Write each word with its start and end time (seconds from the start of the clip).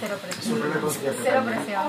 Cero 0.00 0.16
presión. 0.22 0.62
Cero 1.24 1.42
presión. 1.44 1.84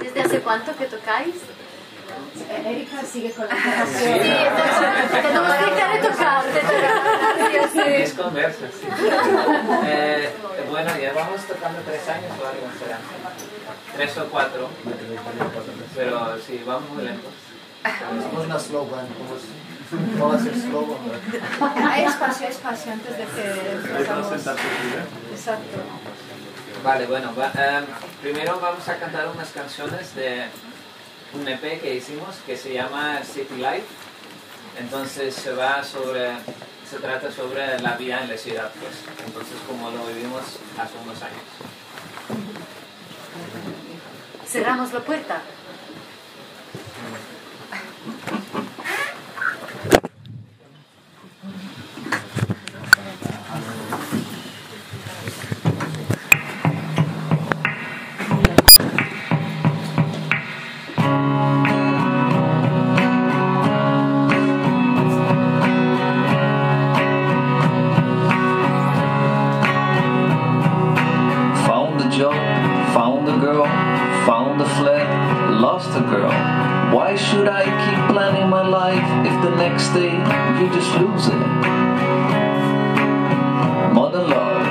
¿Desde 0.00 0.20
hace 0.20 0.40
cuánto 0.40 0.76
que 0.76 0.84
tocáis? 0.86 1.34
Erika 2.66 3.02
sigue 3.02 3.30
con 3.32 3.46
la 3.48 3.54
Sí, 3.54 3.60
grabación. 3.64 4.20
te 5.10 5.28
tengo 5.28 5.42
que 5.42 5.48
dejar 5.74 6.02
de 6.02 6.08
tocar, 6.08 6.44
de 6.44 6.60
tocar. 6.60 7.70
Sí, 7.72 7.80
Es 7.84 8.12
conversa, 8.14 8.66
sí. 8.68 8.86
Eh, 9.86 10.30
bueno, 10.70 10.90
llevamos 10.96 11.40
tocando 11.42 11.80
tres 11.80 12.08
años 12.08 12.30
o 12.32 12.46
algo 12.46 12.66
será. 12.78 12.98
Tres 13.96 14.18
o 14.18 14.24
cuatro. 14.26 14.68
Pero 15.96 16.38
sí, 16.46 16.62
vamos 16.66 16.90
muy 16.90 17.04
lentos. 17.04 17.32
Somos 18.28 18.44
una 18.46 18.58
slow 18.58 18.86
band. 18.90 19.08
Vamos, 19.92 20.18
vamos 20.18 20.34
a 20.36 20.44
ser 20.44 20.54
slow. 20.60 20.96
Hay 21.90 22.04
espacio, 22.04 22.46
hay 22.46 22.52
espacio 22.52 22.92
antes 22.92 23.18
de 23.18 23.24
que 23.24 23.70
empezamos. 23.72 24.32
Exacto. 25.32 25.78
Vale, 26.82 27.06
bueno, 27.06 27.32
va- 27.38 27.52
em, 27.54 27.84
primero 28.20 28.58
vamos 28.60 28.88
a 28.88 28.96
cantar 28.98 29.28
unas 29.28 29.50
canciones 29.50 30.14
de 30.14 30.46
un 31.34 31.46
EP 31.48 31.80
que 31.80 31.94
hicimos 31.94 32.36
que 32.46 32.56
se 32.56 32.72
llama 32.72 33.20
City 33.22 33.54
Life. 33.56 33.86
Entonces 34.78 35.34
se 35.34 35.52
va 35.52 35.84
sobre, 35.84 36.30
se 36.88 36.96
trata 36.98 37.30
sobre 37.30 37.78
la 37.80 37.92
vida 37.96 38.22
en 38.22 38.30
la 38.30 38.36
ciudad, 38.36 38.70
pues. 38.80 38.94
Entonces 39.26 39.54
como 39.68 39.90
lo 39.90 40.06
vivimos 40.06 40.40
hace 40.78 40.94
unos 41.04 41.22
años. 41.22 41.42
Cerramos 44.48 44.92
la 44.92 45.00
puerta. 45.00 45.42
Just 80.82 80.98
lose 80.98 81.28
it? 81.28 81.38
Modern 83.94 84.30
love. 84.30 84.66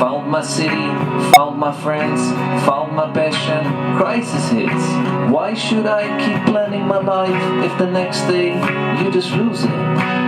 Found 0.00 0.30
my 0.30 0.42
city, 0.42 0.68
found 1.36 1.58
my 1.58 1.72
friends, 1.72 2.20
found 2.66 2.96
my 2.96 3.12
passion. 3.12 3.64
Crisis 3.96 4.50
hits. 4.50 5.32
Why 5.32 5.54
should 5.54 5.86
I 5.86 6.02
keep 6.18 6.44
planning 6.46 6.86
my 6.88 6.98
life 6.98 7.64
if 7.64 7.78
the 7.78 7.86
next 7.86 8.22
day 8.22 8.54
you 9.02 9.12
just 9.12 9.30
lose 9.32 9.62
it? 9.62 10.25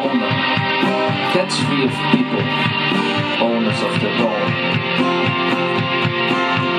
Owner. 0.00 0.32
Cats 1.32 1.56
free 1.60 1.84
of 1.84 1.94
people, 2.12 2.42
owners 3.44 3.80
of 3.86 3.92
their 4.00 4.16
own. 4.28 4.50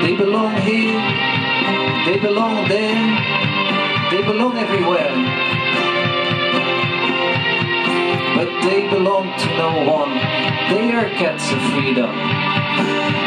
They 0.02 0.14
belong 0.16 0.54
here, 0.62 1.00
they 2.06 2.18
belong 2.18 2.68
there, 2.68 3.02
they 4.10 4.22
belong 4.22 4.58
everywhere. 4.58 5.14
But 8.36 8.50
they 8.66 8.88
belong 8.88 9.26
to 9.38 9.48
no 9.56 9.70
one. 9.90 10.14
They 10.72 10.92
are 10.92 11.08
cats 11.10 11.52
of 11.52 11.60
freedom, 11.72 12.10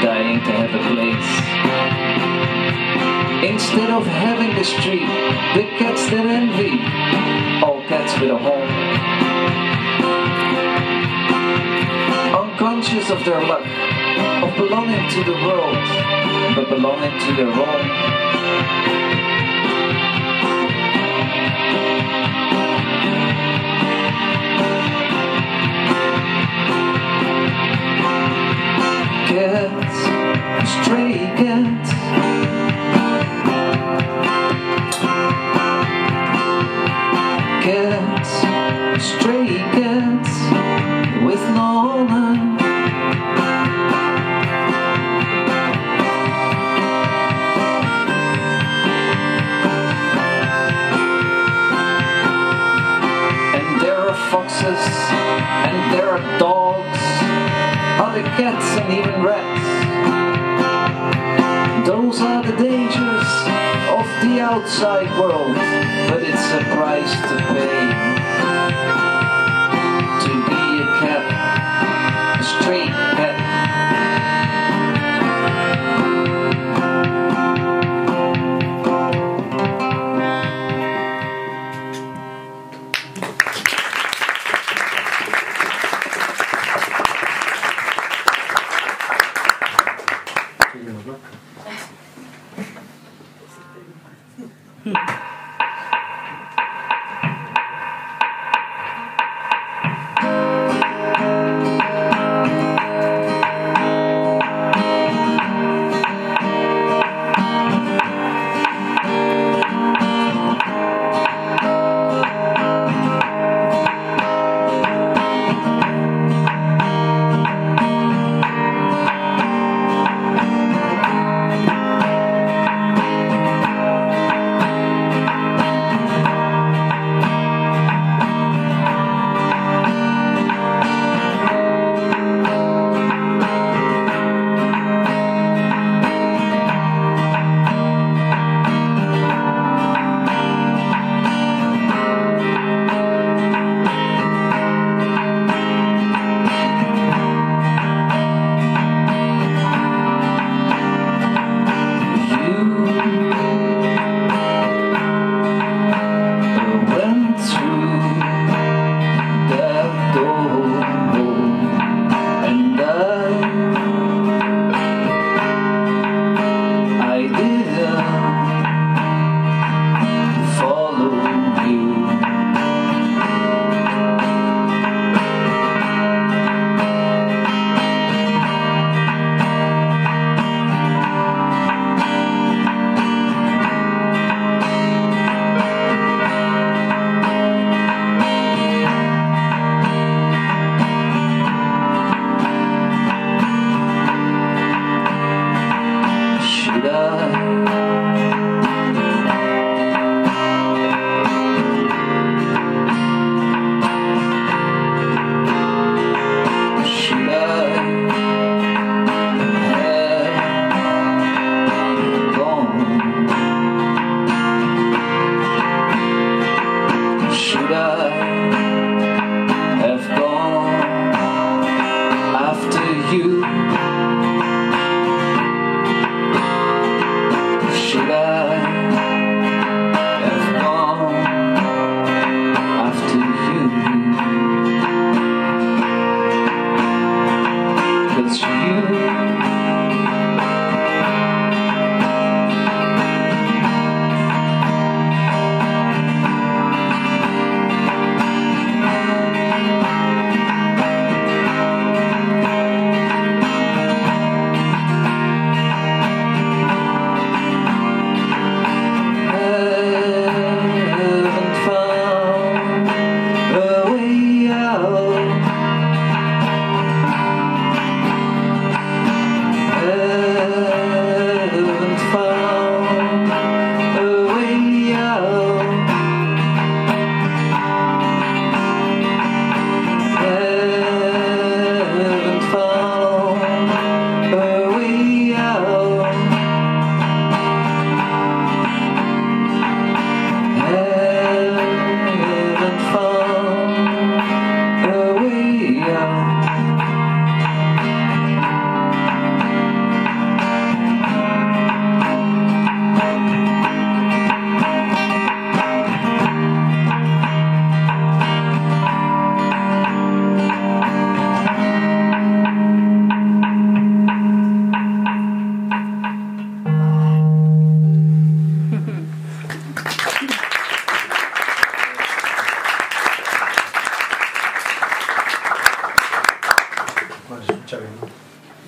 dying 0.03 0.39
to 0.43 0.51
have 0.51 0.73
a 0.73 0.81
place. 0.91 1.31
Instead 3.49 3.91
of 3.91 4.05
having 4.05 4.55
the 4.55 4.63
street, 4.63 5.07
the 5.55 5.63
cats 5.77 6.09
that 6.09 6.25
envy, 6.25 6.79
all 7.63 7.81
cats 7.87 8.19
with 8.19 8.31
a 8.31 8.37
home. 8.37 8.64
Unconscious 12.95 13.11
of 13.11 13.25
their 13.25 13.41
luck, 13.41 13.65
of 14.41 14.55
belonging 14.55 15.09
to 15.09 15.23
the 15.25 15.33
world, 15.33 15.75
but 16.55 16.69
belonging 16.69 17.19
to 17.19 17.33
their 17.35 17.47
own. 17.47 17.55
Cats, 29.27 29.97
stray 30.71 31.17
cats. 31.35 31.91
Cats, 37.65 38.31
stray 39.05 39.57
cats 39.75 40.33
with 41.25 41.43
no 41.55 41.91
owner. 41.91 42.64
Foxes, 54.55 54.87
and 55.67 55.93
there 55.93 56.09
are 56.09 56.39
dogs, 56.39 56.99
other 58.01 58.23
cats, 58.37 58.65
and 58.79 58.93
even 58.93 59.23
rats. 59.23 59.65
Those 61.87 62.21
are 62.21 62.43
the 62.43 62.55
dangers 62.57 63.27
of 63.89 64.05
the 64.23 64.39
outside 64.41 65.09
world, 65.19 65.55
but 66.09 66.23
it's 66.23 66.51
a 66.51 66.63
price 66.75 67.11
to 67.11 67.37
pay. 67.53 68.14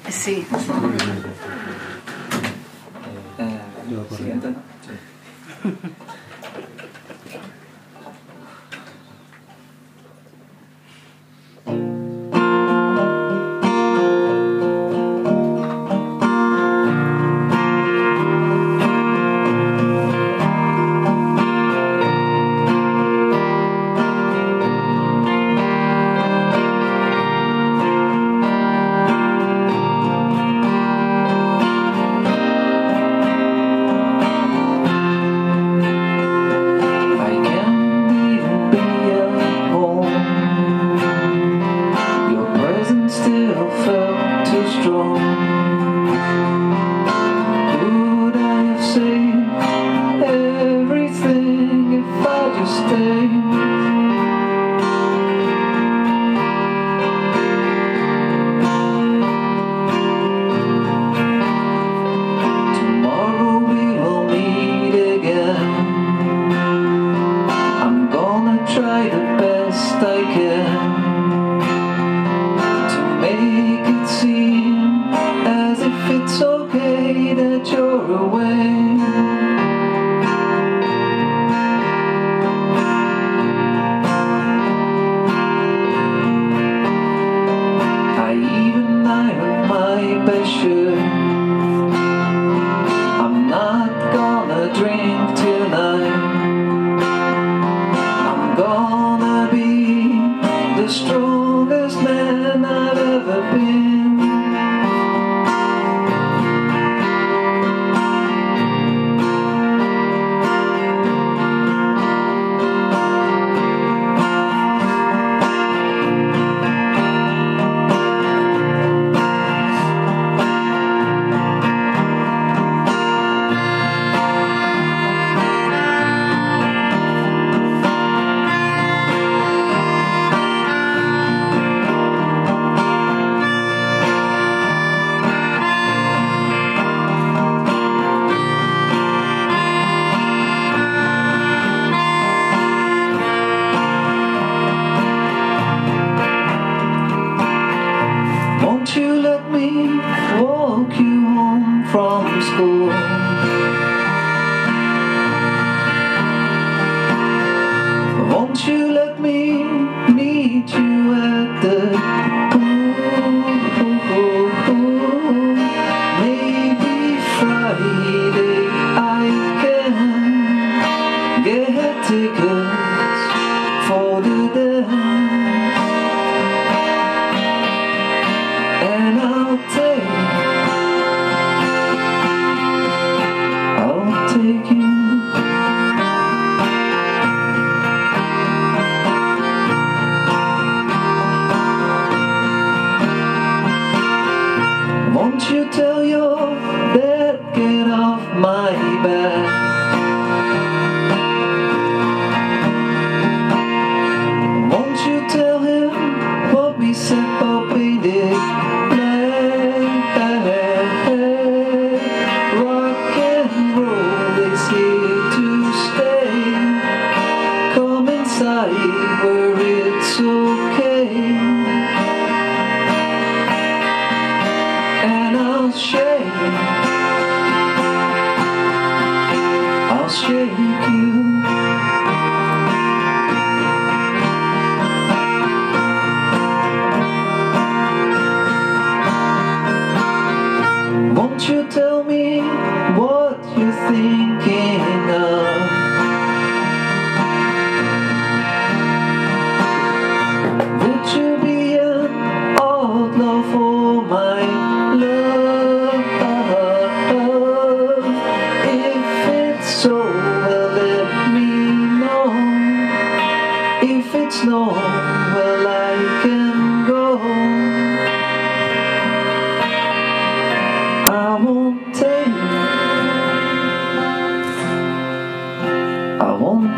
sí. 0.09 0.45
Eh, 3.39 3.59
siguiente. 4.15 4.47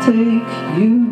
take 0.00 0.80
you. 0.80 1.10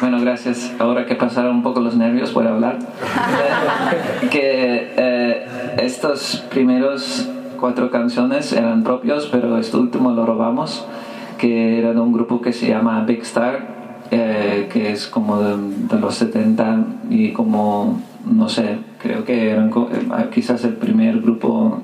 Bueno, 0.00 0.20
gracias. 0.20 0.72
Ahora 0.78 1.06
que 1.06 1.14
pasaron 1.14 1.56
un 1.56 1.62
poco 1.62 1.80
los 1.80 1.96
nervios, 1.96 2.32
voy 2.34 2.46
a 2.46 2.50
hablar. 2.50 2.78
que 4.30 4.92
eh, 4.96 5.46
estos 5.78 6.44
primeros 6.50 7.28
cuatro 7.58 7.90
canciones 7.90 8.52
eran 8.52 8.84
propios, 8.84 9.28
pero 9.32 9.56
este 9.58 9.76
último 9.78 10.12
lo 10.12 10.26
robamos, 10.26 10.86
que 11.38 11.78
era 11.78 11.92
de 11.92 12.00
un 12.00 12.12
grupo 12.12 12.40
que 12.42 12.52
se 12.52 12.68
llama 12.68 13.02
Big 13.04 13.22
Star, 13.22 13.66
eh, 14.10 14.68
que 14.70 14.92
es 14.92 15.06
como 15.06 15.40
de, 15.40 15.56
de, 15.88 15.98
los 15.98 16.14
70 16.16 16.84
y 17.10 17.32
como, 17.32 18.02
no 18.24 18.48
sé, 18.48 18.78
creo 19.00 19.24
que 19.24 19.50
eran 19.50 19.70
eh, 19.70 20.28
quizás 20.32 20.64
el 20.64 20.74
primer 20.74 21.20
grupo 21.20 21.82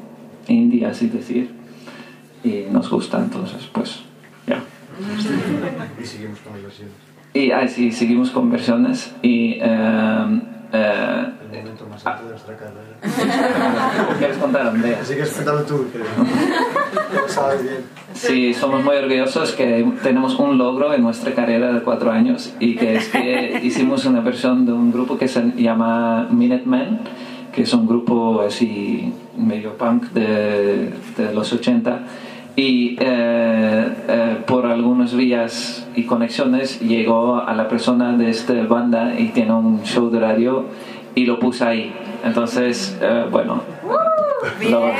indie, 0.48 0.86
así 0.86 1.08
decir, 1.08 1.50
y 2.42 2.64
nos 2.70 2.90
gusta, 2.90 3.18
entonces 3.18 3.68
pues 3.72 4.00
ya. 4.46 4.62
Y 6.00 6.04
seguimos 6.06 6.40
con 6.40 6.62
versiones. 6.62 6.94
Y 7.32 7.50
ah, 7.52 7.68
sí, 7.68 7.92
seguimos 7.92 8.30
con 8.30 8.50
versiones 8.50 9.14
y... 9.22 9.58
eh, 9.60 11.26
El 11.52 11.62
momento 11.62 11.87
más 11.87 12.07
alto 12.07 12.25
de 12.25 12.30
nuestra 12.30 12.57
carrera. 12.57 14.14
¿Quieres 14.19 14.37
contar, 14.37 14.66
Andrea? 14.69 14.99
Así 15.02 15.14
que 15.14 15.23
cuéntalo 15.23 15.62
tú, 15.62 15.87
que 15.90 15.99
lo 15.99 17.28
sabes 17.28 17.62
bien. 17.62 17.85
Sí, 18.12 18.54
somos 18.54 18.85
muy 18.85 18.97
orgullosos 18.97 19.52
que 19.52 19.87
tenemos 20.02 20.38
un 20.38 20.59
logro 20.59 20.95
en 20.95 21.02
nuestra 21.02 21.35
carrera 21.35 21.73
de 21.73 21.80
cuatro 21.83 22.11
años 22.11 22.54
y 22.61 22.76
que 22.76 22.97
es 22.97 23.09
que 23.09 23.61
hicimos 23.62 24.04
una 24.04 24.21
versión 24.21 24.66
de 24.66 24.73
un 24.73 24.92
grupo 24.92 25.19
que 25.19 25.28
se 25.28 25.52
llama 25.57 26.28
Minutemen, 26.30 27.00
que 27.52 27.62
es 27.62 27.73
un 27.75 27.87
grupo 27.87 28.42
así 28.42 29.12
medio 29.37 29.76
punk 29.76 30.11
de, 30.12 30.92
de 31.16 31.35
los 31.35 31.52
80 31.52 32.00
y 32.57 32.97
eh, 33.00 33.95
eh, 34.09 34.37
por 34.47 34.66
algunas 34.66 35.14
vías 35.14 35.88
y 35.95 36.04
conexiones 36.04 36.80
llegó 36.80 37.37
a 37.37 37.54
la 37.54 37.69
persona 37.69 38.16
de 38.16 38.28
esta 38.28 38.52
banda 38.64 39.19
y 39.19 39.28
tiene 39.28 39.52
un 39.52 39.83
show 39.83 40.11
de 40.11 40.21
radio 40.21 40.66
y 41.14 41.26
lo 41.26 41.38
puse 41.38 41.64
ahí. 41.64 41.95
Entonces, 42.25 42.99
eh, 43.00 43.26
bueno. 43.31 43.62
lo- 44.71 44.90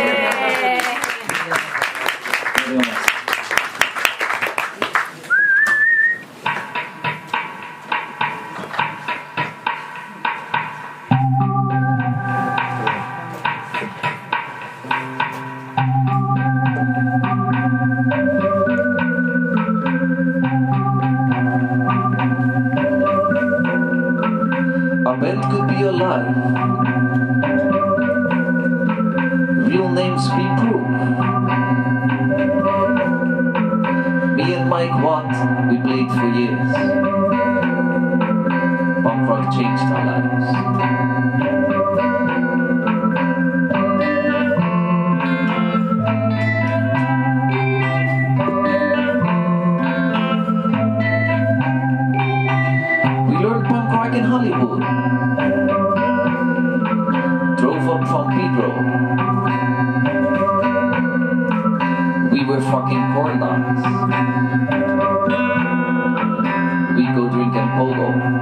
Hollywood. 54.31 54.81
Drove 57.59 57.89
up 57.91 58.03
from 58.07 58.27
Pedro. 58.31 58.71
We 62.31 62.45
were 62.45 62.61
fucking 62.61 63.05
corn 63.13 63.41
dogs. 63.41 63.83
We 66.97 67.05
go 67.07 67.29
drink 67.29 67.53
drinking 67.55 67.71
pogo. 67.75 68.40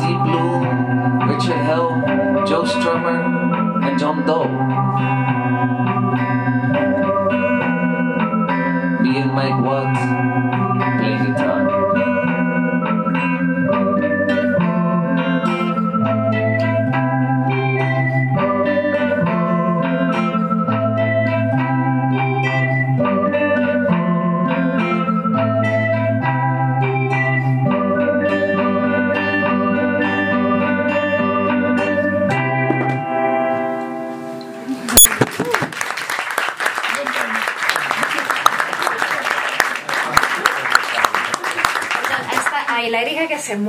Deep 0.00 0.20
Blue, 0.22 0.60
Richard 1.26 1.62
Hell, 1.68 1.88
Joe 2.46 2.64
Strummer, 2.64 3.18
and 3.84 3.98
John 3.98 4.24
Doe. 4.26 4.48
Me 9.02 9.18
and 9.18 9.32
Mike 9.32 9.60
Watt 9.60 10.17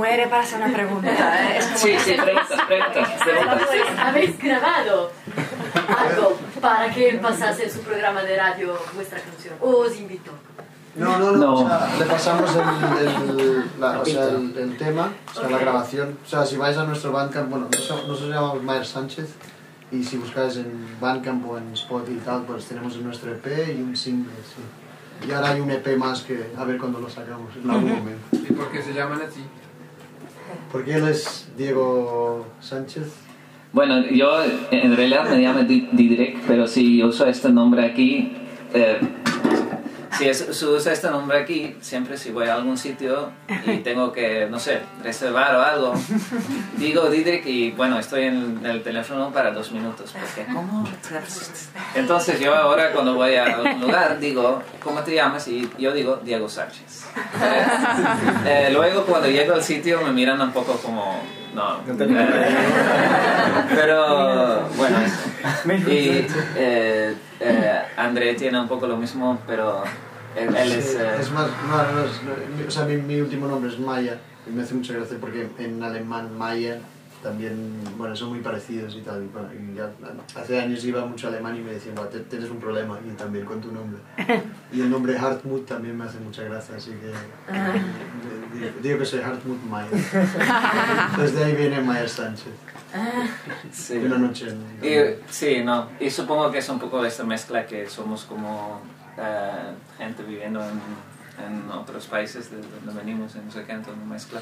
muere 0.00 0.26
para 0.28 0.42
hacer 0.42 0.58
una 0.62 0.72
pregunta. 0.72 1.10
¿eh? 1.10 1.58
Es 1.58 1.64
como- 1.66 1.78
Sí, 1.78 1.92
sí, 2.04 2.12
preguntas, 2.14 2.60
preguntas, 2.66 3.08
preguntas. 3.24 3.68
¿Habéis 3.98 4.38
grabado 4.38 5.10
algo 6.04 6.38
para 6.60 6.90
que 6.94 7.18
pasase 7.22 7.64
en 7.64 7.70
su 7.70 7.80
programa 7.80 8.22
de 8.22 8.36
radio 8.36 8.78
vuestra 8.94 9.20
canción? 9.20 9.54
¿O 9.60 9.68
os 9.86 9.96
invito? 9.98 10.30
No, 10.96 11.18
no, 11.18 11.32
no. 11.32 11.36
No. 11.38 11.54
O 11.54 11.68
sea, 11.68 11.88
le 11.98 12.04
pasamos 12.06 12.50
el, 12.56 13.40
el, 13.40 13.64
la- 13.78 14.00
o 14.00 14.04
sea, 14.04 14.24
el, 14.24 14.56
el 14.56 14.76
tema, 14.76 15.12
o 15.36 15.40
sea, 15.40 15.48
la 15.50 15.58
grabación. 15.58 16.18
O 16.24 16.28
sea, 16.28 16.44
si 16.46 16.56
vais 16.56 16.76
a 16.78 16.84
nuestro 16.84 17.12
Bandcamp, 17.12 17.50
bueno, 17.50 17.68
nosotros, 17.70 18.08
nosotros 18.08 18.34
llamamos 18.34 18.62
Mayer 18.62 18.86
Sánchez. 18.86 19.28
Y 19.92 20.04
si 20.04 20.16
buscáis 20.18 20.56
en 20.56 20.96
Bandcamp 21.00 21.48
o 21.50 21.58
en 21.58 21.72
Spotify 21.74 22.16
y 22.16 22.24
tal, 22.24 22.42
pues 22.42 22.64
tenemos 22.66 22.96
nuestro 22.96 23.32
EP 23.32 23.46
y 23.76 23.82
un 23.82 23.96
single, 23.96 24.32
sí. 24.54 25.26
Y 25.28 25.32
ahora 25.32 25.50
hay 25.50 25.60
un 25.60 25.70
EP 25.70 25.96
más 25.98 26.22
que 26.22 26.50
a 26.56 26.64
ver 26.64 26.78
cuándo 26.78 26.98
lo 27.00 27.08
sacamos, 27.10 27.50
en 27.62 27.68
algún 27.70 27.90
momento. 27.98 28.24
¿Y 28.32 28.52
por 28.52 28.70
qué 28.72 28.80
se 28.82 28.92
llaman 28.94 29.20
así? 29.20 29.44
Porque 30.70 30.94
él 30.94 31.08
es 31.08 31.48
Diego 31.56 32.46
Sánchez. 32.60 33.12
Bueno, 33.72 34.04
yo 34.10 34.30
en 34.70 34.96
realidad 34.96 35.28
me 35.30 35.38
llamo 35.38 35.62
Di- 35.62 35.88
Didrik, 35.92 36.40
pero 36.46 36.66
si 36.66 37.02
uso 37.02 37.26
este 37.26 37.50
nombre 37.50 37.84
aquí, 37.84 38.32
eh, 38.74 38.98
si, 40.20 40.28
es- 40.28 40.46
si 40.58 40.64
uso 40.66 40.90
este 40.90 41.10
nombre 41.10 41.38
aquí, 41.38 41.76
siempre 41.80 42.16
si 42.18 42.30
voy 42.30 42.46
a 42.48 42.54
algún 42.54 42.76
sitio 42.76 43.30
y 43.66 43.78
tengo 43.78 44.12
que, 44.12 44.46
no 44.50 44.58
sé, 44.58 44.80
reservar 45.02 45.54
o 45.56 45.62
algo, 45.62 45.94
digo 46.76 47.08
Didrik 47.08 47.46
y 47.46 47.70
bueno, 47.72 47.98
estoy 47.98 48.24
en 48.24 48.60
el 48.64 48.82
teléfono 48.82 49.30
para 49.32 49.50
dos 49.50 49.72
minutos. 49.72 50.12
Porque, 50.12 50.52
¿cómo? 50.52 50.86
Entonces 51.94 52.38
yo 52.40 52.54
ahora 52.54 52.92
cuando 52.92 53.14
voy 53.14 53.34
a 53.36 53.44
algún 53.44 53.80
lugar 53.80 54.18
digo, 54.20 54.62
¿cómo 54.82 55.00
te 55.00 55.14
llamas? 55.14 55.48
Y 55.48 55.68
yo 55.78 55.92
digo 55.92 56.20
Diego 56.22 56.48
Sánchez. 56.48 57.04
Eh, 57.42 57.66
eh, 58.46 58.70
luego 58.72 59.04
cuando 59.04 59.28
llego 59.28 59.54
al 59.54 59.62
sitio 59.62 60.00
me 60.02 60.12
miran 60.12 60.40
un 60.40 60.52
poco 60.52 60.74
como, 60.76 61.20
no. 61.54 61.78
eh, 61.88 62.56
pero 63.74 64.68
bueno, 64.76 64.98
eso. 65.00 65.90
Y 65.90 66.26
eh, 66.56 67.14
eh, 67.40 67.80
André 67.96 68.34
tiene 68.34 68.60
un 68.60 68.68
poco 68.68 68.86
lo 68.86 68.96
mismo, 68.96 69.38
pero 69.46 69.82
Él, 70.36 70.54
él 70.54 70.68
Sí, 70.70 70.78
es... 70.78 70.94
eh, 70.94 71.08
es 71.20 71.30
más, 71.32 71.48
no, 71.68 71.92
no, 71.92 72.04
es- 72.04 72.22
no, 72.22 72.66
o 72.66 72.70
sea, 72.70 72.84
mi, 72.84 72.96
mi 72.96 73.20
último 73.20 73.48
nombre 73.48 73.70
es 73.70 73.78
Maya 73.78 74.18
y 74.46 74.50
me 74.50 74.62
hace 74.62 74.74
mucha 74.74 74.92
gracia 74.94 75.16
porque 75.20 75.48
en 75.58 75.82
alemán 75.82 76.36
Maya 76.38 76.78
también, 77.22 77.78
bueno, 77.98 78.16
son 78.16 78.30
muy 78.30 78.38
parecidos 78.38 78.94
y 78.96 79.02
tal. 79.02 79.22
Y, 79.22 79.26
bueno, 79.26 79.48
y 79.52 79.76
ya, 79.76 79.90
hace 80.40 80.58
años 80.58 80.82
iba 80.86 81.04
mucho 81.04 81.26
a 81.26 81.30
alemán 81.30 81.54
y 81.54 81.60
me 81.60 81.72
decían, 81.72 81.94
"Buah, 81.94 82.08
te- 82.08 82.20
tienes 82.20 82.48
un 82.48 82.58
problema 82.58 82.98
y 83.06 83.10
también 83.10 83.44
con 83.44 83.60
tu 83.60 83.70
nombre. 83.72 84.00
Y 84.72 84.80
el 84.80 84.88
nombre 84.88 85.18
Hartmut 85.18 85.66
también 85.66 85.98
me 85.98 86.04
hace 86.04 86.18
mucha 86.20 86.44
gracia, 86.44 86.76
así 86.76 86.92
que 86.92 87.08
digo, 88.56 88.70
digo 88.82 88.98
que 89.00 89.04
soy 89.04 89.20
Hartmut 89.20 89.60
Maya. 89.64 89.88
Entonces 89.92 91.34
de 91.36 91.44
ahí 91.44 91.56
viene 91.56 91.80
Maya 91.80 92.06
Sánchez. 92.08 92.52
sí. 93.72 93.96
Una 93.98 94.16
noche 94.18 94.48
en... 94.48 94.86
Y, 94.88 95.16
sí, 95.28 95.62
no. 95.64 95.88
Y 95.98 96.08
supongo 96.10 96.50
que 96.50 96.58
es 96.58 96.68
un 96.68 96.78
poco 96.78 97.04
esta 97.04 97.24
mezcla 97.24 97.66
que 97.66 97.88
somos 97.88 98.24
como 98.24 98.80
eh, 99.20 99.74
gente 99.98 100.22
viviendo 100.22 100.60
en, 100.60 100.80
en 101.46 101.70
otros 101.70 102.06
países 102.06 102.50
de 102.50 102.56
donde 102.84 103.00
venimos, 103.00 103.34
en 103.36 103.46
no 103.46 103.52
sé 103.52 103.64
qué, 103.64 103.72
entonces 103.72 104.02
una 104.02 104.12
mezcla. 104.14 104.40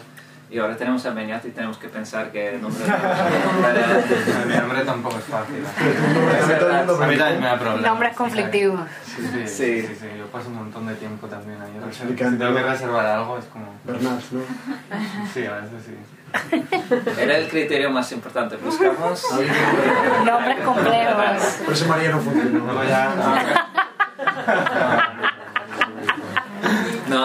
Y 0.51 0.59
ahora 0.59 0.75
tenemos 0.79 1.05
a 1.05 1.11
Beñat 1.11 1.45
y 1.45 1.51
tenemos 1.51 1.77
que 1.77 1.89
pensar 1.89 2.33
que 2.33 2.55
el 2.55 2.63
nombre 2.63 2.83
Mi 4.47 4.57
nombre 4.57 4.83
tampoco 4.83 5.19
es 5.19 5.25
fácil. 5.25 5.57
A 5.57 6.47
mí 6.47 6.87
mundo 6.87 7.03
A 7.05 7.07
mí 7.07 7.17
también 7.19 7.41
me 7.41 7.47
da 7.49 7.59
problemas. 7.59 7.83
Nombres 7.83 8.17
conflictivos. 8.17 8.81
Sí, 9.05 9.23
sí, 9.31 9.47
Sí. 9.47 9.83
sí, 10.01 10.07
Yo 10.17 10.25
paso 10.29 10.49
un 10.49 10.55
montón 10.55 10.87
de 10.87 10.95
tiempo 10.95 11.27
también 11.27 11.61
ahí. 11.61 11.73
Si 11.83 11.89
Explicando. 11.89 12.47
tengo 12.47 12.57
que 12.59 12.63
reservar 12.67 13.05
algo 13.05 13.37
es 13.37 13.45
como... 13.45 13.75
Bernat, 13.85 14.23
¿no? 14.31 14.41
Sí, 15.35 15.45
a 15.45 15.53
veces 15.57 15.83
sí. 15.85 17.21
Era 17.21 17.37
el 17.37 17.49
criterio 17.49 17.91
más 17.91 18.11
importante. 18.13 18.57
Buscamos... 18.57 19.23
Nombres 20.25 20.61
complejos. 20.65 21.43
Por 21.63 21.75
eso 21.75 21.87
María 21.89 22.11
no 22.11 22.21
funcionó. 22.21 22.65
Luego 22.65 22.85
ya... 22.85 23.15
No, 23.15 23.68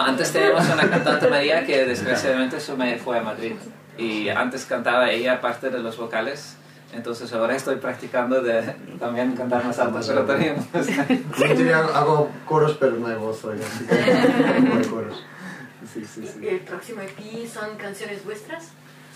antes 0.06 0.32
teníamos 0.32 0.68
una 0.68 0.88
cantante 0.88 1.28
María 1.28 1.64
que 1.64 1.84
desgraciadamente 1.84 2.60
se 2.60 2.74
me 2.74 2.98
fue 2.98 3.18
a 3.18 3.22
Madrid. 3.22 3.54
Y 3.98 4.28
antes 4.28 4.64
cantaba 4.64 5.10
ella 5.10 5.40
parte 5.40 5.70
de 5.70 5.78
los 5.78 5.96
vocales. 5.96 6.56
Entonces 6.92 7.32
ahora 7.32 7.56
estoy 7.56 7.76
practicando 7.76 8.40
de 8.40 8.62
también 9.00 9.34
cantar 9.34 9.64
más 9.64 9.78
alto, 9.80 9.98
pero 10.26 10.54
no. 10.72 11.54
Yo 11.54 11.76
hago 11.76 12.30
coros, 12.46 12.76
pero 12.78 12.92
no 12.96 13.08
hay 13.08 13.16
voz 13.16 13.44
hoy, 13.44 13.58
así 13.60 13.84
que 13.84 14.60
no 14.60 14.74
hay 14.78 14.84
coros. 14.84 15.24
Sí, 15.92 16.04
sí, 16.04 16.26
sí. 16.26 16.46
¿El 16.46 16.60
próximo 16.60 17.00
EP 17.02 17.48
son 17.48 17.76
canciones 17.76 18.24
vuestras? 18.24 18.68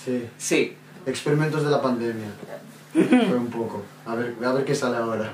Sí, 0.05 0.29
Sí, 0.37 0.77
experimentos 1.07 1.65
de 1.65 1.71
la 1.71 1.81
pandemia. 1.81 2.29
Fue 2.93 3.37
un 3.37 3.49
poco. 3.49 3.85
A 4.07 4.15
ver, 4.15 4.35
a 4.45 4.53
ver 4.53 4.65
qué 4.65 4.75
sale 4.75 4.97
ahora. 4.97 5.31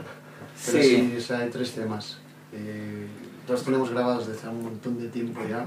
Pero 0.67 0.83
Sí. 0.83 0.97
sí, 0.97 1.17
o 1.17 1.21
sea, 1.21 1.39
hay 1.39 1.51
tres 1.51 1.73
temas. 1.73 2.19
Y 2.55 3.51
los 3.51 3.65
tenemos 3.65 3.91
grabados 3.91 4.27
desde 4.27 4.41
hace 4.41 4.49
un 4.49 4.63
montón 4.65 4.99
de 4.99 5.09
tiempo 5.09 5.41
ya. 5.49 5.65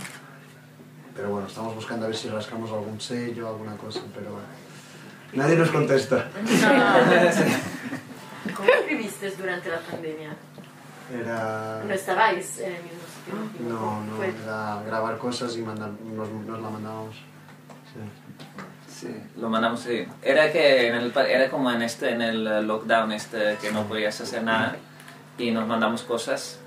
Pero 1.15 1.30
bueno, 1.32 1.47
estamos 1.47 1.76
buscando 1.76 2.06
a 2.06 2.10
ver 2.10 2.17
si 2.17 2.30
rascamos 2.30 2.71
algún 2.71 3.00
sello, 3.02 3.47
alguna 3.47 3.76
cosa, 3.78 4.02
pero 4.13 4.32
bueno. 4.32 4.47
Nadie 5.34 5.56
nos 5.58 5.69
contesta. 5.69 6.30
¿Cómo 8.56 8.69
vivisteis 8.88 9.38
durante 9.38 9.69
la 9.69 9.80
pandemia? 9.80 10.36
Era... 11.13 11.84
¿No 11.86 11.93
estabais 11.93 12.60
en 12.60 12.73
el 12.73 12.84
mismo 12.84 13.00
sitio? 13.13 13.69
No, 13.69 14.04
no, 14.06 14.15
Fue- 14.17 14.34
era 14.43 14.82
grabar 14.86 15.17
cosas 15.17 15.56
y 15.58 15.62
mandar, 15.62 15.89
nos, 15.91 16.30
nos 16.30 16.62
la 16.62 16.69
mandábamos. 16.69 17.15
Sí. 17.15 19.08
sí, 19.08 19.21
lo 19.38 19.50
mandamos 19.50 19.80
sí. 19.82 20.06
Era 20.21 20.52
que 20.52 20.88
en 20.88 20.95
el, 20.95 21.13
era 21.17 21.50
como 21.50 21.71
en 21.71 21.82
este 21.82 22.12
en 22.12 22.21
el 22.21 22.45
eh, 22.47 22.62
lockdown 22.62 23.12
este 23.12 23.58
que 23.62 23.71
no 23.71 23.84
podías 23.88 24.19
hacer 24.21 24.43
nada 24.43 24.76
y 25.38 25.52
nos 25.52 25.67
mandamos 25.67 26.04
cosas 26.04 26.60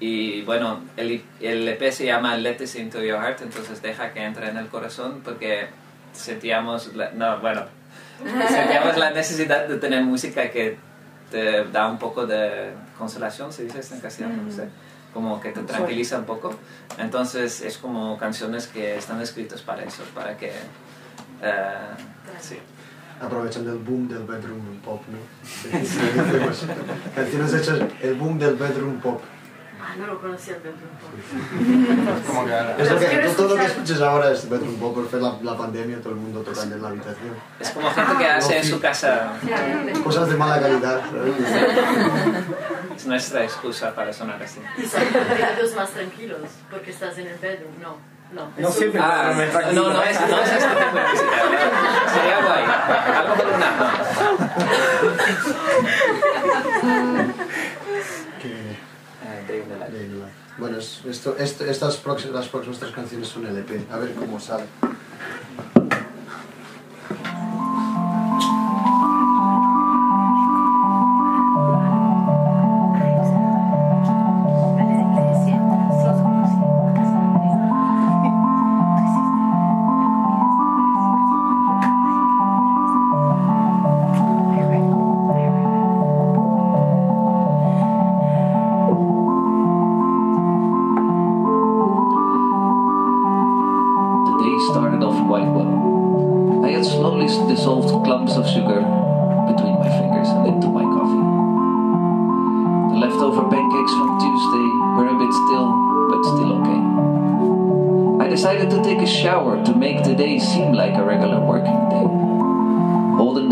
y 0.00 0.42
bueno, 0.42 0.80
el, 0.96 1.22
el 1.40 1.68
EP 1.68 1.92
se 1.92 2.06
llama 2.06 2.36
Let 2.36 2.54
This 2.56 2.76
Into 2.76 3.02
Your 3.04 3.18
Heart, 3.20 3.42
entonces 3.42 3.80
deja 3.82 4.12
que 4.12 4.24
entre 4.24 4.48
en 4.48 4.56
el 4.56 4.68
corazón 4.68 5.20
porque 5.24 5.68
sentíamos, 6.12 6.94
la- 6.96 7.10
no, 7.12 7.38
bueno, 7.40 7.64
sentíamos 8.48 8.96
la 8.96 9.10
necesidad 9.10 9.68
de 9.68 9.76
tener 9.76 10.02
música 10.02 10.50
que 10.50 10.76
te 11.30 11.64
da 11.66 11.88
un 11.88 11.98
poco 11.98 12.26
de 12.26 12.72
consolación, 12.98 13.52
se 13.52 13.64
dice 13.64 13.78
esto 13.80 13.94
en 13.94 14.00
castellano, 14.00 14.42
no 14.42 14.50
sé, 14.52 14.68
como 15.14 15.40
que 15.40 15.50
te 15.50 15.60
tranquiliza 15.62 16.18
un 16.18 16.24
poco. 16.24 16.54
Entonces 16.98 17.60
es 17.60 17.78
como 17.78 18.18
canciones 18.18 18.66
que 18.66 18.96
están 18.96 19.20
escritas 19.20 19.60
para 19.62 19.82
eso, 19.84 20.02
para 20.14 20.36
que... 20.36 20.48
eh, 21.42 21.62
sí. 22.40 22.56
Aprovechan 23.20 23.66
del 23.66 23.76
boom 23.76 24.08
del 24.08 24.22
bedroom 24.24 24.78
pop, 24.82 25.02
¿no? 25.08 25.18
Sí, 25.46 25.68
decimos. 25.70 26.64
Canciones 27.14 27.52
hechas, 27.54 27.80
el 28.02 28.14
boom 28.14 28.38
del 28.38 28.54
bedroom 28.56 28.98
pop. 28.98 29.20
Ah, 29.82 29.94
no 29.98 30.06
lo 30.06 30.20
conocía 30.20 30.54
el 30.56 30.60
Bedroom 30.62 30.90
Pop. 31.00 32.26
Como 32.26 32.44
que 32.46 32.52
ahora... 32.54 32.76
Es 32.78 32.90
lo 32.90 32.98
que, 32.98 33.06
quiero 33.06 33.30
todo 33.32 33.48
lo 33.48 33.56
que 33.56 33.64
escuches 33.66 34.00
ahora 34.00 34.30
es 34.30 34.48
bedroom 34.48 34.76
pop, 34.76 34.98
fue 35.10 35.20
la, 35.20 35.34
la 35.42 35.56
pandemia, 35.56 35.98
todo 36.00 36.10
el 36.10 36.16
mundo 36.20 36.40
tocando 36.42 36.76
en 36.76 36.82
la 36.82 36.88
habitación. 36.88 37.34
Es 37.58 37.70
como 37.70 37.90
gente 37.90 38.12
que 38.18 38.26
hace 38.26 38.58
en 38.58 38.64
su 38.64 38.80
casa, 38.80 39.32
Cosas 40.04 40.28
de 40.28 40.36
mala 40.36 40.60
calidad, 40.60 41.00
¿sabes? 41.10 41.34
es 42.96 43.06
nuestra 43.06 43.42
excusa 43.44 43.94
para 43.94 44.12
sonar 44.12 44.42
así. 44.42 44.60
Y 44.78 44.82
son 44.86 45.02
periodos 45.04 45.74
más 45.76 45.90
tranquilos, 45.90 46.38
porque 46.70 46.90
estás 46.90 47.16
en 47.18 47.26
el 47.28 47.38
bedroom, 47.38 47.72
no. 47.82 47.96
No, 48.32 48.48
No 48.56 48.70
siempre. 48.70 49.00
Ah, 49.02 49.32
no, 49.74 49.90
no 49.92 50.02
es, 50.04 50.20
no 50.20 50.38
es 50.40 50.52
este 50.52 50.68
tipo 50.68 50.96
de 50.96 51.02
música. 51.02 51.36
Sería 52.14 52.38
guay. 52.46 52.64
Algo 53.16 53.34
de 53.34 53.44
luna, 53.50 53.70
no. 53.80 53.86
Que- 58.40 58.70
Eh, 59.22 59.44
Day 59.46 59.58
in 59.58 59.68
the 59.68 59.76
Life. 59.76 59.89
de- 59.89 59.89
Bueno, 60.58 60.78
es- 60.78 61.00
esto, 61.06 61.36
estas 61.38 61.96
próximas, 61.96 62.34
las 62.34 62.48
próximas 62.48 62.78
tres 62.78 62.92
canciones 62.92 63.28
son 63.28 63.46
LP, 63.46 63.86
a 63.90 63.96
ver 63.98 64.12
cómo 64.14 64.38
sale. 64.40 64.64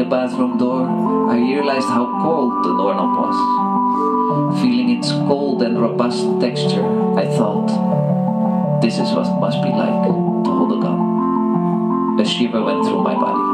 Bathroom 0.08 0.56
door, 0.56 0.88
I 1.30 1.36
realized 1.36 1.88
how 1.88 2.06
cold 2.22 2.64
the 2.64 2.76
doorknob 2.76 3.16
was. 3.18 4.60
Feeling 4.62 4.90
its 4.90 5.10
cold 5.10 5.62
and 5.62 5.80
robust 5.80 6.24
texture, 6.40 6.84
I 7.16 7.26
thought, 7.26 8.80
this 8.80 8.94
is 8.94 9.10
what 9.12 9.26
it 9.26 9.40
must 9.40 9.62
be 9.62 9.68
like 9.68 10.06
to 10.06 10.12
hold 10.12 10.72
a 10.72 10.80
gun. 10.80 12.20
A 12.20 12.24
shiver 12.24 12.62
went 12.62 12.86
through 12.86 13.02
my 13.02 13.14
body. 13.14 13.47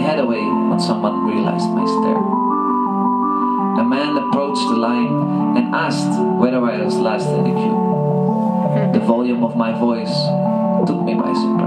Head 0.00 0.18
away 0.18 0.40
when 0.40 0.80
someone 0.80 1.26
realized 1.26 1.68
my 1.70 1.84
stare. 1.84 2.22
A 3.82 3.84
man 3.84 4.16
approached 4.16 4.66
the 4.68 4.76
line 4.76 5.56
and 5.56 5.74
asked 5.74 6.18
whether 6.40 6.64
I 6.64 6.82
was 6.84 6.96
last 6.96 7.28
in 7.28 7.44
the 7.44 7.50
queue. 7.50 8.92
The 8.92 9.00
volume 9.06 9.44
of 9.44 9.56
my 9.56 9.72
voice 9.78 10.14
took 10.86 11.02
me 11.02 11.14
by 11.14 11.32
surprise. 11.34 11.57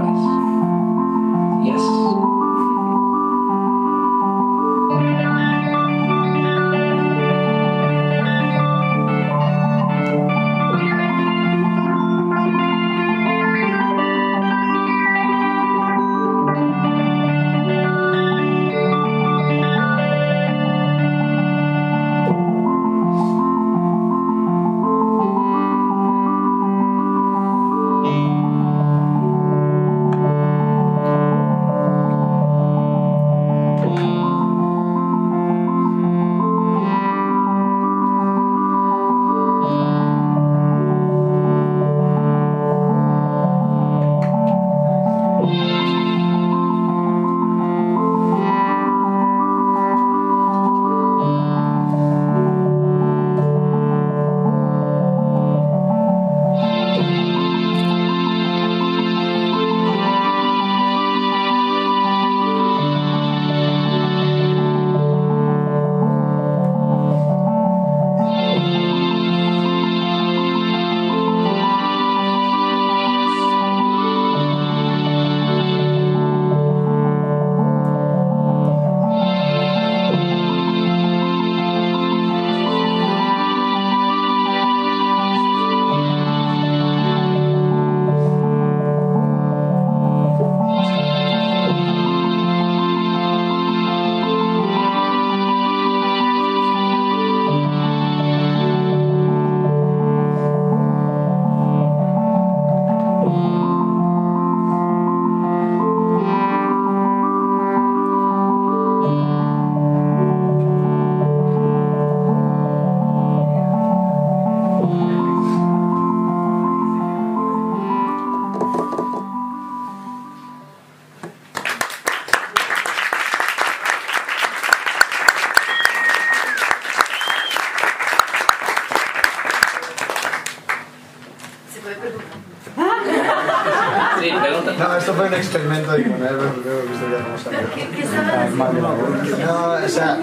No, 138.52 139.72
o 139.84 139.88
sea, 139.88 140.18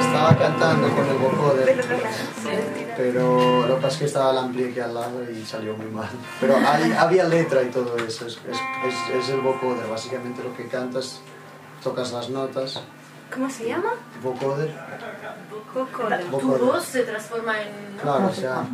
estaba 0.00 0.36
cantando 0.38 0.88
con 0.88 1.06
el 1.08 1.16
vocoder, 1.18 1.84
pero 2.96 3.66
lo 3.66 3.76
que 3.76 3.82
pasa 3.82 3.88
es 3.94 3.98
que 3.98 4.04
estaba 4.06 4.30
el 4.32 4.38
ampli 4.38 4.70
aquí 4.70 4.80
al 4.80 4.94
lado 4.94 5.22
y 5.30 5.44
salió 5.44 5.76
muy 5.76 5.86
mal. 5.86 6.08
Pero 6.40 6.56
hay- 6.56 6.92
había 6.92 7.24
letra 7.24 7.62
y 7.62 7.66
todo 7.70 7.96
eso, 7.96 8.26
es, 8.26 8.38
es, 8.48 8.58
es, 8.88 9.22
es 9.24 9.28
el 9.30 9.40
vocoder, 9.40 9.86
básicamente 9.88 10.42
lo 10.42 10.54
que 10.56 10.66
cantas, 10.68 11.20
tocas 11.82 12.12
las 12.12 12.28
notas, 12.30 12.80
¿Cómo 13.32 13.48
se 13.48 13.66
llama? 13.66 13.94
vocoder, 14.22 14.70
Tu 15.48 16.30
Vocoder. 16.30 16.60
voz 16.60 16.84
se 16.84 17.02
transforma 17.02 17.62
en... 17.62 17.96
claro, 18.02 18.26
o 18.26 18.32
sea... 18.34 18.64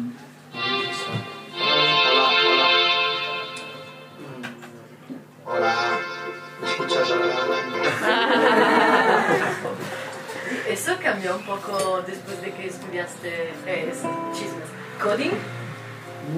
Hola, 5.47 5.75
¿me 6.15 6.18
escuchas? 6.67 7.09
Eso 10.69 10.93
cambió 11.03 11.37
un 11.37 11.43
poco 11.43 12.03
después 12.07 12.41
de 12.43 12.53
que 12.53 12.67
estudiaste 12.67 13.53
eh, 13.67 13.93
chismes. 14.33 14.69
¿Coding? 15.03 15.33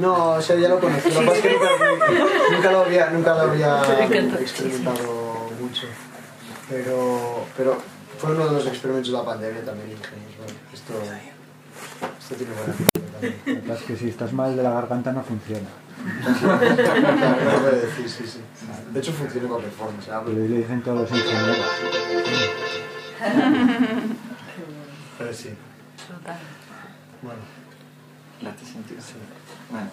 No, 0.00 0.32
o 0.32 0.42
sea, 0.42 0.56
ya 0.56 0.68
lo 0.68 0.78
conocí. 0.78 1.10
Lo 1.10 1.20
que 1.20 1.26
pasa 1.26 1.38
es 1.38 1.42
que 1.42 1.52
nunca, 1.52 1.68
nunca 2.52 2.72
lo 2.72 2.80
había, 2.80 3.10
nunca 3.10 3.34
lo 3.34 3.40
había 3.40 3.82
experimentado 4.40 5.50
mucho. 5.60 5.86
Pero, 6.68 7.46
pero 7.56 7.78
fue 8.18 8.32
uno 8.32 8.46
de 8.46 8.52
los 8.52 8.66
experimentos 8.66 9.10
de 9.10 9.18
la 9.18 9.24
pandemia 9.24 9.64
también. 9.64 9.98
bueno, 9.98 10.52
esto, 10.72 10.92
esto 12.18 12.34
tiene 12.36 12.52
buena 12.52 12.72
pinta 12.74 13.00
también. 13.12 13.40
La 13.46 13.52
verdad 13.54 13.76
es 13.78 13.82
que 13.82 13.96
si 13.96 14.08
estás 14.10 14.32
mal 14.32 14.56
de 14.56 14.62
la 14.62 14.70
garganta 14.70 15.10
no 15.12 15.24
funciona. 15.24 15.68
Lo 16.42 17.70
decir, 17.70 18.08
sí, 18.08 18.26
sí. 18.26 18.40
De 18.92 19.00
hecho, 19.00 19.12
funciona 19.12 19.42
de 19.42 19.48
cualquier 19.48 19.72
forma. 19.72 19.98
O 19.98 20.02
sea, 20.02 20.22
Pero 20.24 20.36
le 20.38 20.58
dicen 20.58 20.82
todos 20.82 21.10
los 21.10 21.18
ingenieros. 21.18 21.66
pero 25.18 25.34
sí. 25.34 25.50
Bueno, 27.22 27.40
Late 28.42 28.64
sentido. 28.64 29.00
Bueno. 29.70 29.90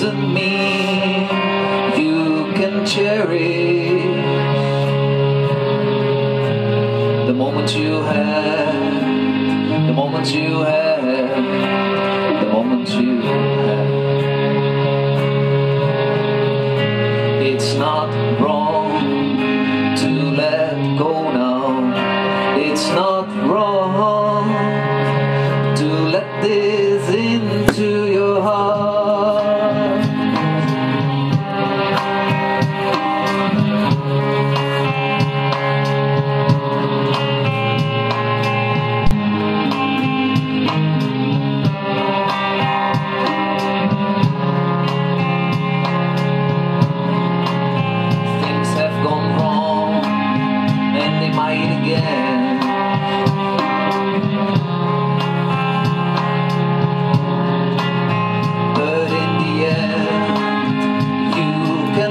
Doesn't 0.00 0.32
mean 0.32 0.77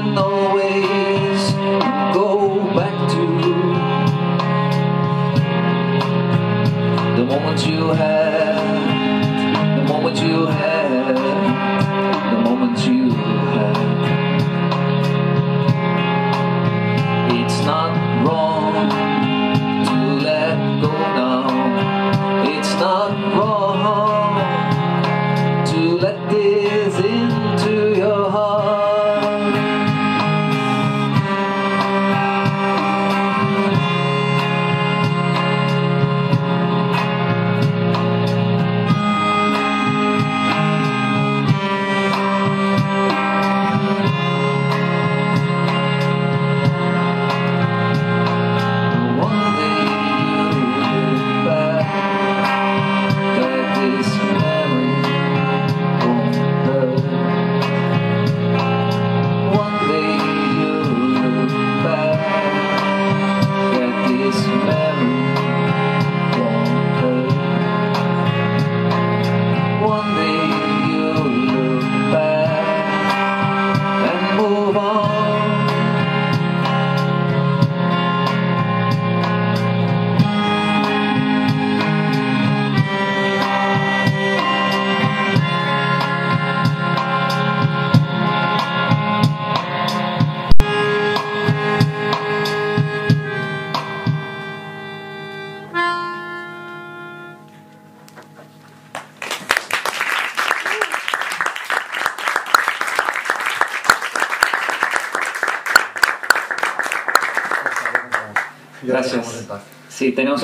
you 0.06 0.14
can 0.14 0.47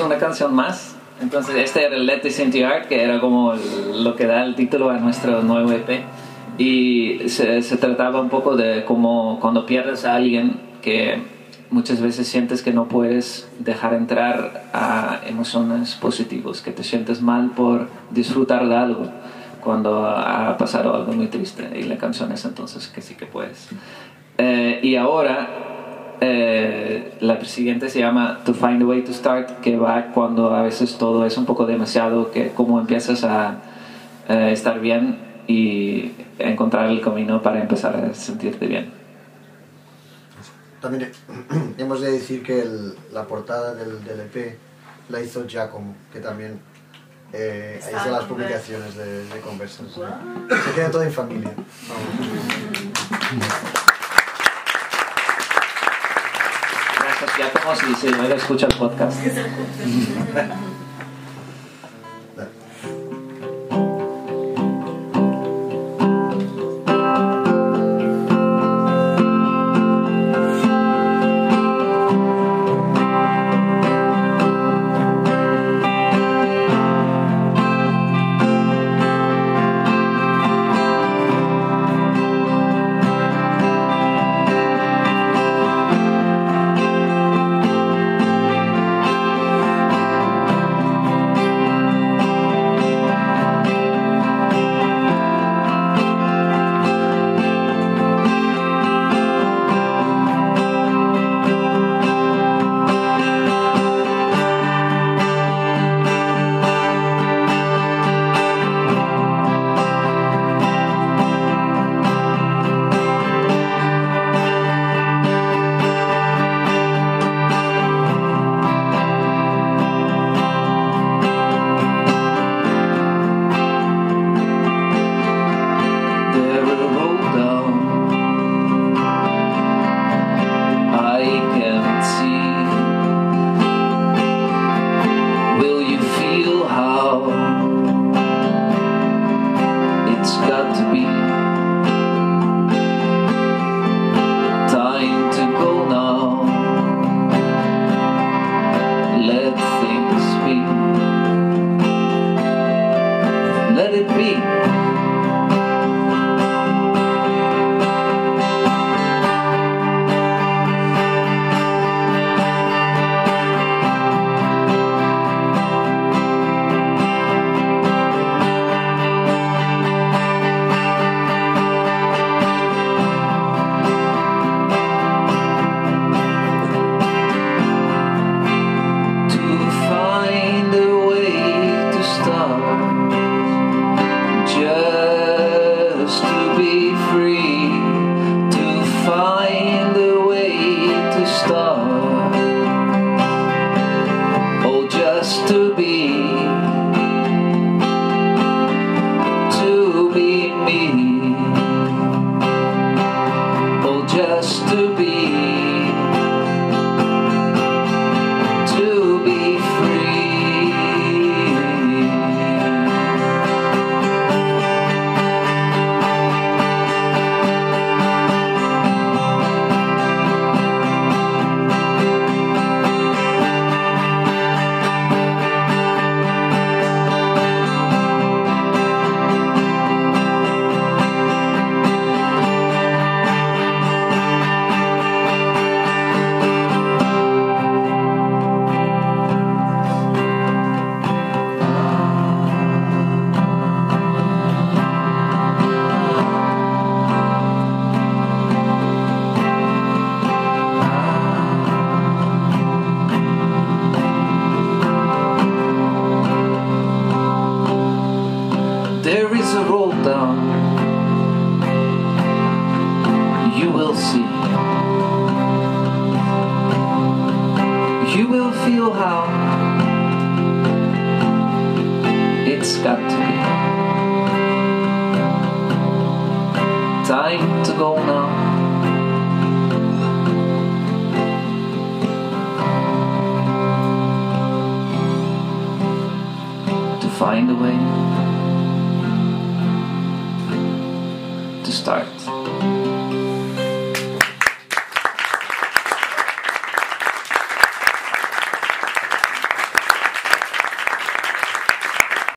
una 0.05 0.17
canción 0.17 0.53
más. 0.53 0.95
Entonces, 1.21 1.55
este 1.55 1.85
era 1.85 1.95
el 1.95 2.05
Let 2.05 2.21
This 2.21 2.39
Into 2.39 2.57
Your 2.57 2.69
Heart, 2.69 2.87
que 2.87 3.03
era 3.03 3.19
como 3.19 3.53
lo 3.53 4.15
que 4.15 4.25
da 4.25 4.43
el 4.43 4.55
título 4.55 4.89
a 4.89 4.97
nuestro 4.97 5.41
nuevo 5.41 5.71
EP. 5.71 6.03
Y 6.57 7.29
se, 7.29 7.61
se 7.61 7.77
trataba 7.77 8.21
un 8.21 8.29
poco 8.29 8.55
de 8.55 8.85
como 8.85 9.39
cuando 9.39 9.65
pierdes 9.65 10.05
a 10.05 10.15
alguien 10.15 10.59
que 10.81 11.21
muchas 11.69 12.01
veces 12.01 12.27
sientes 12.27 12.61
que 12.61 12.71
no 12.71 12.87
puedes 12.87 13.49
dejar 13.59 13.93
entrar 13.93 14.65
a 14.73 15.21
emociones 15.25 15.95
positivas, 15.95 16.61
que 16.61 16.71
te 16.71 16.83
sientes 16.83 17.21
mal 17.21 17.51
por 17.51 17.87
disfrutar 18.11 18.67
de 18.67 18.75
algo 18.75 19.07
cuando 19.61 20.05
ha 20.05 20.55
pasado 20.57 20.93
algo 20.93 21.11
muy 21.13 21.27
triste. 21.27 21.67
Y 21.75 21.83
la 21.83 21.97
canción 21.97 22.31
es 22.31 22.45
entonces 22.45 22.87
que 22.87 23.01
sí 23.01 23.15
que 23.15 23.25
puedes. 23.25 23.69
Eh, 24.37 24.79
y 24.83 24.95
ahora 24.95 25.64
eh, 26.27 27.13
la 27.19 27.43
siguiente 27.45 27.89
se 27.89 27.99
llama 27.99 28.39
To 28.45 28.53
Find 28.53 28.81
a 28.81 28.85
Way 28.85 29.03
to 29.03 29.13
Start, 29.13 29.59
que 29.61 29.77
va 29.77 30.07
cuando 30.13 30.53
a 30.55 30.63
veces 30.63 30.97
todo 30.97 31.25
es 31.25 31.37
un 31.37 31.45
poco 31.45 31.65
demasiado, 31.65 32.31
que 32.31 32.49
como 32.49 32.79
empiezas 32.79 33.23
a 33.23 33.57
eh, 34.27 34.49
estar 34.51 34.79
bien 34.79 35.17
y 35.47 36.11
encontrar 36.39 36.89
el 36.89 37.01
camino 37.01 37.41
para 37.41 37.61
empezar 37.61 37.95
a 37.95 38.13
sentirte 38.13 38.65
bien. 38.65 38.91
También 40.81 41.11
hemos 41.77 42.01
de 42.01 42.11
decir 42.11 42.41
que 42.43 42.61
el- 42.61 42.93
la 43.13 43.25
portada 43.25 43.73
del, 43.75 44.03
del 44.03 44.19
EP 44.21 44.57
la 45.09 45.21
hizo 45.21 45.45
Giacomo, 45.47 45.95
que 46.11 46.19
también 46.19 46.59
eh, 47.33 47.79
hizo 47.79 48.09
las 48.11 48.23
publicaciones 48.25 48.95
de, 48.95 49.25
de 49.25 49.39
Conversas. 49.41 49.87
Se 49.91 50.71
queda 50.73 50.89
todo 50.91 51.03
en 51.03 51.11
familia. 51.11 51.51
Ya 57.53 57.61
como 57.61 57.75
si 57.75 58.07
no 58.11 58.23
escucha 58.35 58.67
el 58.67 58.77
podcast. 58.77 59.19